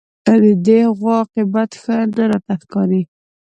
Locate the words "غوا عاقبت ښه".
0.97-1.95